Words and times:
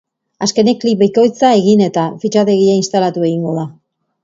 Azkenik, 0.45 0.79
klik 0.83 0.95
bikoitza 1.01 1.51
egin 1.59 1.85
eta 1.89 2.07
fitxategia 2.25 2.81
instalatu 2.81 3.31
egingo 3.31 3.55
da. 3.61 3.71